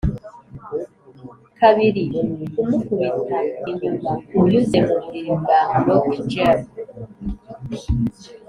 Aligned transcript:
kabiri, 1.59 2.03
kumukubita 2.53 3.39
inyuma, 3.71 4.11
unyuze 4.39 4.77
muburiri 4.87 5.33
bwa 5.41 5.59
lockjaw 5.85 6.59